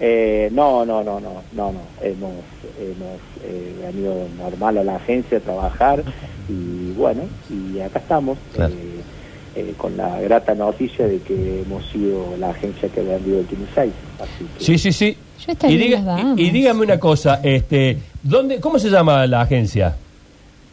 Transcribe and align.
Eh, 0.00 0.48
no, 0.52 0.84
no, 0.84 1.02
no, 1.02 1.18
no, 1.20 1.42
no, 1.52 1.72
no. 1.72 1.80
Hemos, 2.02 2.32
hemos 2.80 3.18
eh, 3.44 3.74
venido 3.82 4.14
normal 4.38 4.78
a 4.78 4.84
la 4.84 4.96
agencia 4.96 5.38
a 5.38 5.40
trabajar 5.40 6.04
y 6.48 6.92
bueno, 6.92 7.22
y 7.50 7.80
acá 7.80 7.98
estamos 7.98 8.38
Claro. 8.54 8.72
eh, 8.74 9.00
eh, 9.56 9.74
con 9.76 9.96
la 9.96 10.20
grata 10.20 10.54
noticia 10.54 11.06
de 11.08 11.18
que 11.18 11.62
hemos 11.62 11.84
sido 11.90 12.36
la 12.38 12.50
agencia 12.50 12.88
que 12.88 13.00
ha 13.00 13.02
vendido 13.02 13.40
el 13.40 13.48
16. 13.48 13.92
Así 14.20 14.44
que, 14.58 14.64
Sí, 14.64 14.78
sí, 14.78 14.92
sí. 14.92 15.16
Yo 15.46 15.68
Y, 15.68 15.76
diga- 15.78 16.34
y 16.36 16.50
dígame 16.50 16.82
una 16.82 16.98
cosa, 17.00 17.40
este, 17.42 17.96
¿dónde, 18.22 18.60
¿cómo 18.60 18.78
se 18.78 18.90
llama 18.90 19.26
la 19.26 19.40
agencia? 19.42 19.96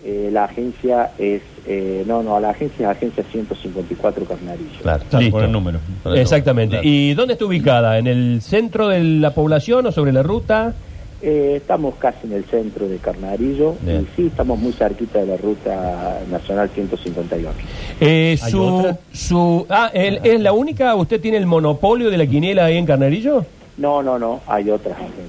Eh, 0.06 0.30
la 0.32 0.44
agencia 0.46 1.12
es, 1.18 1.42
eh, 1.66 2.04
no, 2.06 2.22
no, 2.22 2.40
la 2.40 2.52
agencia 2.52 2.92
es 2.92 2.98
Agencia 2.98 3.24
154 3.32 4.26
Carnarillo. 4.26 4.70
Claro. 4.82 5.04
Claro, 5.10 5.24
Listo. 5.24 5.36
por 5.38 5.44
el 5.46 5.52
número. 5.52 5.80
Por 6.04 6.18
Exactamente. 6.18 6.76
claro. 6.76 6.88
¿Y 6.88 7.14
dónde 7.16 7.34
está 7.34 7.46
ubicada? 7.46 7.98
¿En 7.98 8.08
el 8.08 8.42
centro 8.42 8.88
de 8.90 9.04
la 9.04 9.32
población 9.34 9.88
o 9.88 9.92
sobre 9.92 10.14
la 10.14 10.22
ruta? 10.24 10.74
Eh, 11.22 11.54
estamos 11.58 11.96
casi 11.96 12.28
en 12.28 12.34
el 12.34 12.44
centro 12.46 12.88
de 12.88 12.98
Carnarillo 12.98 13.76
Bien. 13.82 14.02
y 14.02 14.16
sí, 14.16 14.28
estamos 14.28 14.60
muy 14.60 14.74
cerquita 14.74 15.20
de 15.20 15.26
la 15.26 15.38
ruta 15.38 16.20
nacional 16.30 16.70
158. 16.70 17.58
Eh, 18.00 18.38
¿Hay 18.44 18.52
su, 18.52 18.96
su, 19.12 19.66
ah, 19.70 19.90
¿el- 19.94 20.20
¿es 20.24 20.40
la 20.40 20.52
única? 20.54 20.94
¿Usted 20.94 21.20
tiene 21.20 21.38
el 21.38 21.48
monopolio 21.48 22.12
de 22.12 22.18
la 22.18 22.28
quiniela 22.28 22.66
ahí 22.66 22.78
en 22.78 22.86
Carnarillo? 22.86 23.44
No, 23.78 24.02
no, 24.02 24.18
no, 24.18 24.40
hay 24.48 24.70
hay 24.70 24.78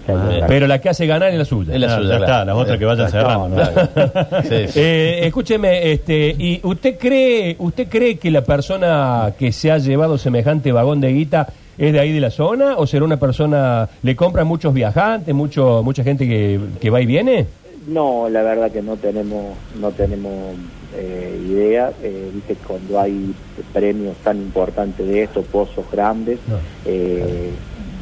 Ah. 0.09 0.45
Pero 0.47 0.69
la 0.69 0.81
que 0.81 0.89
hace 0.89 1.05
ganar 1.07 1.31
es 1.33 1.39
la 1.39 1.45
suya. 1.45 1.75
Es 1.75 1.81
la 1.81 1.87
Ah, 1.95 1.97
suya, 1.99 2.09
ya 2.11 2.17
claro. 2.19 2.25
está, 2.25 2.45
las 2.45 2.57
otras 2.57 2.79
que 2.79 2.85
vayan 2.85 3.11
cerrando. 3.11 3.57
Eh, 4.77 5.21
escúcheme, 5.25 5.91
este, 5.93 6.35
¿y 6.39 6.61
usted 6.63 6.97
cree, 6.99 7.57
usted 7.59 7.89
cree 7.89 8.17
que 8.19 8.31
la 8.31 8.43
persona 8.43 9.33
que 9.39 9.51
se 9.53 9.71
ha 9.73 9.79
llevado 9.79 10.17
semejante 10.19 10.71
vagón 10.73 11.01
de 11.01 11.13
guita 11.13 11.49
es 11.77 11.93
de 11.93 11.99
ahí 12.01 12.13
de 12.13 12.21
la 12.21 12.31
zona 12.31 12.77
o 12.77 12.87
será 12.87 13.05
una 13.05 13.17
persona, 13.19 13.89
le 14.03 14.15
compran 14.17 14.47
muchos 14.47 14.73
viajantes, 14.73 15.35
mucho, 15.35 15.83
mucha 15.83 16.05
gente 16.05 16.27
que, 16.29 16.61
que 16.81 16.91
va 16.91 17.01
y 17.01 17.07
viene? 17.07 17.47
No, 17.89 18.29
la 18.29 18.43
verdad 18.43 18.71
que 18.71 18.83
no 18.83 18.97
tenemos, 18.97 19.55
no 19.81 19.91
tenemos 19.91 20.55
eh, 20.97 21.41
idea. 21.49 21.93
Eh, 22.03 22.31
Viste, 22.35 22.57
cuando 22.67 23.01
hay 23.01 23.33
premios 23.73 24.17
tan 24.25 24.39
importantes 24.39 25.07
de 25.07 25.23
estos, 25.25 25.45
pozos 25.47 25.85
grandes, 25.93 26.39
No. 26.49 26.57
eh, 26.85 27.51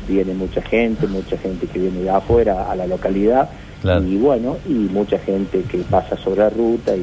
viene 0.09 0.35
mucha 0.35 0.63
gente, 0.63 1.07
mucha 1.07 1.37
gente 1.39 1.67
que 1.67 1.79
viene 1.79 2.01
de 2.03 2.11
afuera 2.11 2.71
a 2.71 2.77
la 2.77 2.87
localidad. 2.87 3.49
Claro. 3.83 4.03
Y 4.05 4.17
bueno, 4.17 4.57
y 4.67 4.73
mucha 4.73 5.19
gente 5.19 5.63
que 5.71 5.79
pasa 5.79 6.17
sobre 6.17 6.41
la 6.41 6.51
ruta 6.51 6.97
y 6.97 7.03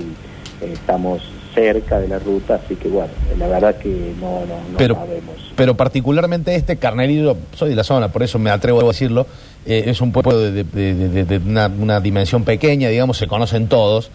eh, 0.61 0.71
estamos 0.73 1.21
cerca 1.53 1.99
de 1.99 2.07
la 2.07 2.17
ruta, 2.17 2.61
así 2.63 2.75
que 2.75 2.87
bueno, 2.87 3.11
la 3.37 3.45
verdad 3.47 3.75
que 3.75 4.13
no, 4.21 4.39
no, 4.41 4.55
no 4.71 4.77
pero, 4.77 4.95
sabemos. 4.95 5.35
pero 5.55 5.75
particularmente 5.75 6.55
este 6.55 6.77
Carnerillo, 6.77 7.35
soy 7.53 7.71
de 7.71 7.75
la 7.75 7.83
zona, 7.83 8.07
por 8.07 8.23
eso 8.23 8.39
me 8.39 8.49
atrevo 8.49 8.81
a 8.81 8.85
decirlo, 8.85 9.27
eh, 9.65 9.83
es 9.87 9.99
un 9.99 10.11
pueblo 10.13 10.39
de, 10.39 10.51
de- 10.63 10.63
de- 10.95 11.09
de- 11.09 11.25
de 11.25 11.37
una, 11.39 11.67
una 11.67 11.99
dimensión 11.99 12.45
pequeña, 12.45 12.87
digamos, 12.89 13.17
se 13.17 13.27
conocen 13.27 13.67
todos. 13.67 14.09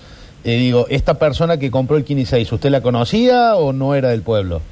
Eh, 0.44 0.56
digo, 0.56 0.86
esta 0.88 1.14
persona 1.14 1.58
que 1.58 1.70
compró 1.70 1.96
el 1.98 2.04
15 2.04 2.40
¿usted 2.52 2.70
la 2.70 2.80
conocía 2.80 3.54
o 3.56 3.72
no 3.74 3.94
era 3.94 4.08
del 4.10 4.22
pueblo? 4.22 4.62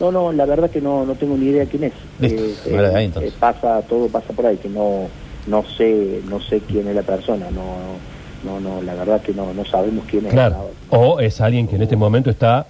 No, 0.00 0.10
no, 0.10 0.32
la 0.32 0.44
verdad 0.46 0.70
que 0.70 0.80
no, 0.80 1.04
no 1.06 1.14
tengo 1.14 1.36
ni 1.36 1.46
idea 1.46 1.66
quién 1.66 1.84
es. 1.84 1.92
Listo, 2.18 2.42
Eh, 2.70 2.78
ahí, 2.94 3.02
eh, 3.02 3.06
entonces. 3.06 3.32
pasa, 3.38 3.82
todo 3.82 4.08
pasa 4.08 4.32
por 4.32 4.46
ahí, 4.46 4.56
que 4.56 4.68
no, 4.68 5.06
no 5.46 5.64
sé, 5.76 6.20
no 6.28 6.40
sé 6.40 6.60
quién 6.60 6.88
es 6.88 6.94
la 6.94 7.02
persona, 7.02 7.46
no, 7.50 7.70
no, 8.44 8.58
no, 8.60 8.82
la 8.82 8.94
verdad 8.94 9.20
que 9.22 9.32
no, 9.32 9.52
no 9.54 9.64
sabemos 9.64 10.04
quién 10.10 10.26
es. 10.26 10.32
Claro. 10.32 10.70
O 10.90 11.20
es 11.20 11.40
alguien 11.40 11.68
que 11.68 11.76
en 11.76 11.82
este 11.82 11.96
momento 11.96 12.30
está 12.30 12.66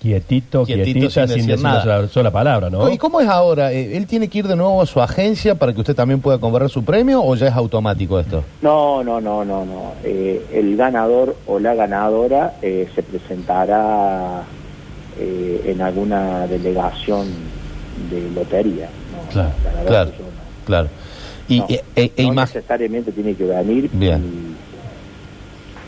quietito, 0.00 0.64
Quietito, 0.64 0.92
quietita, 1.00 1.26
sin 1.26 1.38
sin, 1.40 1.46
decir 1.48 1.64
nada. 1.64 1.82
una 1.82 1.82
sola, 1.96 2.08
sola 2.08 2.30
palabra, 2.30 2.70
¿no? 2.70 2.88
¿Y 2.88 2.96
cómo 2.98 3.20
es 3.20 3.26
ahora? 3.28 3.72
Eh, 3.72 3.96
¿Él 3.96 4.06
tiene 4.06 4.28
que 4.28 4.38
ir 4.38 4.46
de 4.46 4.54
nuevo 4.54 4.80
a 4.80 4.86
su 4.86 5.00
agencia 5.00 5.56
para 5.56 5.72
que 5.72 5.80
usted 5.80 5.96
también 5.96 6.20
pueda 6.20 6.38
comprar 6.38 6.70
su 6.70 6.84
premio 6.84 7.20
o 7.20 7.34
ya 7.34 7.48
es 7.48 7.54
automático 7.54 8.20
esto? 8.20 8.44
No, 8.62 9.02
no, 9.02 9.20
no, 9.20 9.44
no, 9.44 9.64
no. 9.64 9.94
Eh, 10.04 10.46
el 10.52 10.76
ganador 10.76 11.34
o 11.48 11.58
la 11.58 11.74
ganadora 11.74 12.54
eh, 12.62 12.86
se 12.94 13.02
presentará 13.02 14.44
eh, 15.18 15.62
en 15.66 15.80
alguna 15.82 16.46
delegación 16.46 17.26
de 18.10 18.30
lotería. 18.34 18.88
No, 19.12 19.30
Claro, 19.32 19.50
la 19.64 19.70
verdad 19.72 19.86
Claro, 19.88 20.10
que 20.12 20.16
yo 20.18 20.24
no. 20.24 20.30
claro. 20.66 20.88
Y 21.48 21.58
No, 21.60 21.66
e, 21.68 21.82
e- 21.96 22.12
e 22.16 22.24
no 22.26 22.34
necesariamente 22.34 23.10
tiene 23.12 23.34
que 23.34 23.44
venir. 23.44 23.88
Bien. 23.92 24.18
y- 24.22 24.48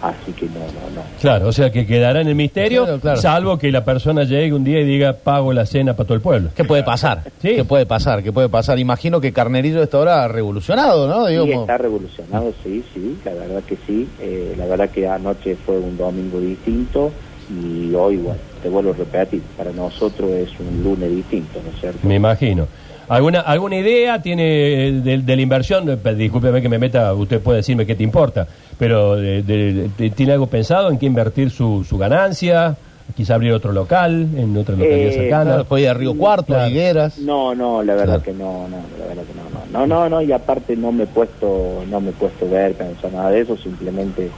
así 0.03 0.33
que 0.33 0.47
no, 0.47 0.61
no, 0.61 0.95
no. 0.97 1.03
Claro, 1.21 1.49
o 1.49 1.53
sea 1.53 1.71
que 1.71 1.87
quedará 1.87 2.23
en 2.23 2.29
el 2.29 2.35
misterio, 2.35 2.85
Claro, 2.85 3.01
claro. 3.01 3.21
salvo 3.21 3.59
que 3.59 3.71
la 3.71 3.85
persona 3.85 4.25
llegue 4.25 4.55
un 4.55 4.65
día 4.65 4.81
y 4.81 4.85
diga, 4.85 5.13
pago 5.13 5.53
la 5.53 5.67
cena 5.67 5.95
para 5.95 6.07
todo 6.07 6.15
el 6.15 6.23
pueblo. 6.23 6.49
¿Qué 6.57 6.65
puede 6.65 6.83
pasar? 6.83 7.23
Sí. 7.43 7.55
¿Qué 7.57 7.65
puede 7.65 7.85
pasar? 7.85 8.23
¿Qué 8.23 8.33
puede 8.33 8.49
pasar? 8.49 8.79
Imagino 8.79 9.21
que 9.21 9.31
Carnerillo 9.35 9.83
está 9.83 9.99
ahora 9.99 10.27
revolucionado, 10.29 11.07
¿no? 11.07 11.27
Sí, 11.27 11.33
Digamos. 11.33 11.61
está 11.65 11.77
revolucionado, 11.77 12.55
sí, 12.65 12.83
sí, 12.95 13.19
la 13.27 13.33
verdad 13.35 13.63
que 13.65 13.77
sí. 13.87 14.09
Eh, 14.21 14.55
la 14.57 14.65
verdad 14.65 14.89
que 14.89 15.07
anoche 15.07 15.57
fue 15.67 15.79
un 15.79 15.99
domingo 15.99 16.41
distinto 16.41 17.13
y 17.51 17.95
hoy, 17.95 18.17
bueno, 18.19 18.41
te 18.63 18.69
vuelvo 18.69 18.91
a 18.91 18.95
repetir, 18.95 19.43
para 19.57 19.73
nosotros 19.73 20.31
es 20.31 20.49
un 20.61 20.83
lunes 20.85 21.11
distinto, 21.11 21.61
¿no 21.65 21.71
es 21.71 21.81
cierto? 21.81 22.07
Me 22.07 22.15
imagino. 22.17 22.67
¿Alguna, 23.09 23.41
¿Alguna 23.41 23.77
idea 23.77 24.23
tiene 24.23 24.89
eh, 24.89 24.93
de, 24.93 25.19
de 25.19 25.37
la 25.37 25.43
inversión? 25.43 25.89
Eh, 25.89 26.15
Discúlpeme 26.15 26.63
que 26.63 26.69
me 26.69 26.79
meta, 26.79 27.13
usted 27.15 27.41
puede 27.41 27.57
decirme 27.59 27.85
qué 27.87 27.97
te 27.97 28.05
importa, 28.05 28.47
pero 28.79 29.17
de- 29.17 29.43
de- 29.43 29.89
de- 29.97 30.11
¿tiene 30.11 30.33
algo 30.33 30.47
pensado 30.47 30.91
en 30.91 30.99
qué 30.99 31.07
invertir 31.07 31.51
su, 31.51 31.85
su 31.85 31.99
ganancia? 31.99 32.77
Quizá 33.17 33.35
abrir 33.35 33.53
otro 33.53 33.73
local 33.73 34.29
en 34.37 34.57
otra 34.57 34.77
localidad 34.77 35.09
Eh, 35.09 35.13
cercana. 35.13 35.45
Claro, 35.45 35.65
puede 35.65 35.83
ir 35.83 35.89
a 35.89 35.95
Río 35.95 36.15
Cuarto, 36.17 36.45
Claro. 36.45 36.63
a 36.63 36.69
Higueras. 36.69 37.19
No, 37.19 37.53
no, 37.57 37.83
la 37.83 37.95
verdad 37.95 38.23
Claro. 38.23 38.23
que 38.23 38.33
no, 38.33 38.69
no, 38.69 38.77
la 39.01 39.07
verdad 39.07 39.23
que 39.25 39.35
no, 39.35 39.51
no, 39.51 39.87
no, 39.87 39.87
no, 39.89 40.09
no, 40.09 40.23
y 40.23 40.31
aparte 40.31 40.77
no 40.77 40.93
me 40.93 41.03
he 41.05 41.07
puesto, 41.09 41.83
no 41.91 42.01
me 42.01 42.11
he 42.11 42.13
puesto 42.13 42.47
a 42.47 42.49
ver, 42.49 42.77
pensar 42.77 43.11
nada 43.13 43.31
de 43.31 43.41
eso, 43.41 43.57
simplemente 43.57 44.31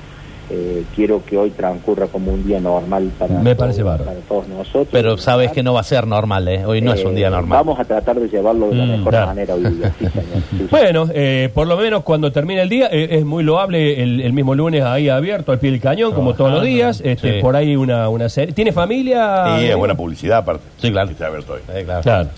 eh, 0.51 0.83
quiero 0.95 1.25
que 1.25 1.37
hoy 1.39 1.51
transcurra 1.51 2.07
como 2.09 2.33
un 2.33 2.45
día 2.47 2.61
normal 2.61 3.11
para, 3.19 3.35
Me 3.35 3.43
todos- 3.55 3.57
parece 3.59 3.83
bárbaro. 3.83 4.05
para 4.11 4.21
todos 4.27 4.49
nosotros. 4.49 4.89
Pero 4.91 5.17
sabes 5.17 5.53
que 5.53 5.63
no 5.63 5.73
va 5.73 5.81
a 5.81 5.85
ser 5.85 6.07
normal, 6.07 6.47
¿eh? 6.49 6.65
Hoy 6.67 6.81
no 6.83 6.93
es 6.93 7.05
un 7.05 7.13
Eh, 7.13 7.17
día 7.17 7.31
normal. 7.31 7.59
Vamos 7.59 7.79
a 7.81 7.85
tratar 7.85 8.19
de 8.21 8.29
llevarlo 8.29 8.69
de 8.69 8.75
la 8.75 8.85
Mm, 8.87 8.91
mejor 8.91 9.11
claro. 9.11 9.27
manera 9.29 9.55
hoy 9.55 9.63
día, 9.65 9.93
sí, 9.99 10.07
señor, 10.07 10.25
sí, 10.51 10.57
sí. 10.59 10.67
Bueno, 10.71 11.07
eh, 11.15 11.49
por 11.55 11.67
lo 11.67 11.77
menos 11.77 12.03
cuando 12.03 12.31
termine 12.33 12.63
el 12.63 12.69
día, 12.69 12.89
eh, 12.93 13.09
es 13.13 13.25
muy 13.25 13.43
loable 13.45 14.03
el, 14.03 14.21
el 14.21 14.33
mismo 14.33 14.55
lunes 14.55 14.83
ahí 14.85 15.09
abierto 15.09 15.53
al 15.53 15.59
pie 15.59 15.71
del 15.71 15.81
cañón, 15.81 16.13
como 16.13 16.35
todos 16.35 16.53
los 16.53 16.63
días. 16.65 17.01
Este, 17.05 17.35
Sí. 17.37 17.41
Por 17.41 17.57
ahí 17.57 17.77
una, 17.77 18.09
una 18.09 18.29
serie. 18.29 18.53
¿Tiene 18.55 18.73
familia? 18.73 19.59
Y 19.61 19.67
es 19.67 19.77
buena 19.77 19.95
publicidad 19.95 20.39
aparte. 20.39 20.65
Sí, 20.79 20.91
claro. 20.91 21.07
Que 21.09 21.13
está 21.15 21.27
abierto 21.29 21.53
hoy. 21.55 21.61
Eh, 21.73 21.83
claro. 21.85 22.03
Claro. 22.03 22.29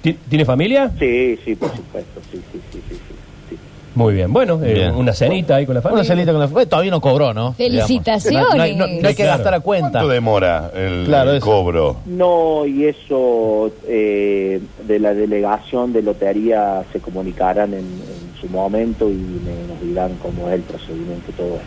¿Ti- 0.00 0.16
¿Tiene 0.28 0.44
familia? 0.44 0.90
Sí, 0.98 1.38
sí, 1.44 1.54
por 1.54 1.70
supuesto, 1.76 2.20
sí, 2.30 2.40
sí, 2.52 2.58
sí, 2.72 2.80
sí, 2.80 2.80
sí, 2.88 2.94
sí. 2.96 3.14
Muy 3.94 4.14
bien. 4.14 4.32
Bueno, 4.32 4.58
eh, 4.64 4.72
Bien. 4.74 4.94
una 4.94 5.12
cenita 5.12 5.56
ahí 5.56 5.66
con 5.66 5.74
la 5.74 5.82
familia. 5.82 6.00
Una 6.00 6.08
celita 6.08 6.32
con 6.32 6.40
la... 6.40 6.62
eh, 6.62 6.66
todavía 6.66 6.90
no 6.90 7.00
cobró, 7.00 7.34
¿no? 7.34 7.52
Felicitaciones. 7.52 8.54
No, 8.56 8.62
hay- 8.62 8.74
no- 8.74 8.86
no 8.86 8.92
hay 9.08 9.14
que 9.14 9.22
Claro. 9.22 9.30
gastar 9.38 9.54
a 9.54 9.60
cuenta. 9.60 9.90
¿Cuánto 9.90 10.08
demora 10.08 10.70
el, 10.74 11.04
Claro, 11.04 11.30
el 11.32 11.36
eso. 11.36 11.46
cobro? 11.46 11.96
No, 12.06 12.64
y 12.64 12.86
eso 12.86 13.70
eh, 13.86 14.60
de 14.86 14.98
la 14.98 15.12
delegación 15.12 15.92
de 15.92 16.02
lotería 16.02 16.82
se 16.92 17.00
comunicarán 17.00 17.74
en, 17.74 17.80
en 17.80 18.40
su 18.40 18.48
momento 18.48 19.10
y 19.10 19.14
me- 19.14 19.66
nos 19.74 19.80
dirán 19.82 20.12
cómo 20.22 20.48
es 20.48 20.54
el 20.54 20.62
procedimiento 20.62 21.30
y 21.30 21.32
todo 21.34 21.48
esto. 21.48 21.66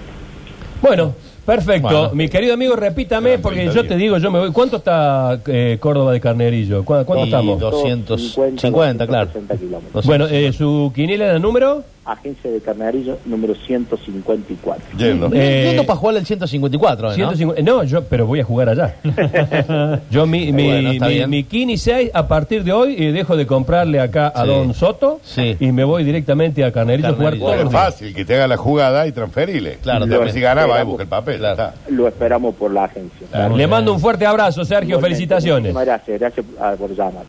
Bueno, 0.82 1.14
perfecto. 1.46 1.88
Bueno. 1.90 2.10
Mi 2.14 2.28
querido 2.30 2.54
amigo, 2.54 2.76
repítame, 2.76 3.38
porque 3.40 3.62
30 3.62 3.74
yo 3.76 3.88
te 3.88 3.96
digo, 3.96 4.18
yo 4.18 4.32
me 4.32 4.40
voy. 4.40 4.52
¿Cuánto 4.52 4.78
está 4.78 5.40
eh, 5.48 5.78
Córdoba 5.80 6.12
de 6.14 6.20
Carnerillo? 6.22 6.84
¿Cu- 6.84 7.04
¿Cuánto 7.06 7.26
Y 7.26 7.30
estamos? 7.30 7.60
250, 7.60 9.08
claro. 9.08 9.26
260 9.28 9.58
kilómetros. 9.58 9.94
Dos- 9.94 10.06
Bueno, 10.06 10.28
eh, 10.28 10.52
su 10.54 10.92
quiniela 10.96 11.34
de 11.34 11.40
número. 11.40 11.84
Agencia 12.08 12.52
de 12.52 12.62
Carnarillo 12.62 13.18
número 13.26 13.56
154. 13.56 14.84
Yendo. 14.96 15.28
Eh, 15.34 15.70
Yendo 15.70 15.86
para 15.86 15.98
jugar 15.98 16.18
al 16.18 16.26
154, 16.26 17.08
¿no? 17.10 17.14
150 17.16 17.62
no, 17.64 17.84
yo, 17.84 18.04
pero 18.04 18.28
voy 18.28 18.42
a 18.42 18.44
jugar 18.44 18.70
allá. 18.70 18.96
yo 20.12 20.28
mi, 20.28 20.52
mi, 20.52 20.68
Bueno, 20.68 21.08
mi, 21.08 21.26
mi 21.28 21.44
Kini 21.46 21.80
6, 21.80 22.12
a 22.14 22.28
partir 22.28 22.64
de 22.64 22.72
hoy, 22.72 22.96
eh, 23.00 23.12
dejo 23.12 23.36
de 23.36 23.48
comprarle 23.48 24.00
acá 24.00 24.28
a 24.28 24.44
Sí. 24.44 24.48
Don 24.50 24.74
Soto 24.76 25.20
Sí. 25.24 25.58
y 25.60 25.72
me 25.72 25.84
voy 25.84 26.04
directamente 26.04 26.64
a 26.64 26.72
Carnerillo 26.72 27.08
a 27.08 27.14
jugar 27.14 27.24
Carnerillo. 27.40 27.46
Bueno, 27.48 27.64
los 27.64 27.74
es 27.74 27.80
fácil, 27.80 28.14
que 28.14 28.24
te 28.24 28.36
haga 28.36 28.48
la 28.50 28.58
jugada 28.58 29.08
y 29.08 29.12
transferirle. 29.12 29.80
Claro, 29.82 30.06
Y 30.06 30.10
también. 30.10 30.32
si 30.32 30.40
gana, 30.42 30.62
va 30.62 30.68
y 30.68 30.70
Esperamos. 30.70 30.92
busca 30.92 31.04
el 31.04 31.10
papel. 31.10 31.35
Claro. 31.38 31.74
Lo 31.90 32.08
esperamos 32.08 32.56
por 32.56 32.72
la 32.72 32.86
agencia. 32.86 33.50
Le 33.50 33.68
mando 33.68 33.94
un 33.94 34.00
fuerte 34.00 34.26
abrazo, 34.26 34.66
Sergio. 34.66 34.98
Igualmente, 34.98 35.16
Felicitaciones. 35.16 35.74
Muchísimas 35.74 35.86
gracias, 35.86 36.20
gracias 36.20 36.46
por 36.78 36.96
llamar. 36.96 37.24